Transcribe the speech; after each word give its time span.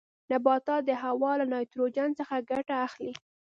نباتات 0.31 0.81
د 0.85 0.91
هوا 1.03 1.31
له 1.41 1.45
نایتروجن 1.53 2.09
څخه 2.19 2.35
ګټه 2.51 2.75
اخلي. 2.87 3.13